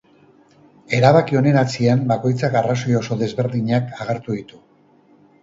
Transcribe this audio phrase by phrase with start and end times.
[0.99, 4.61] Erabaki honen atzean bakoitzak arrazoi oso ezberdinak agertu ditu.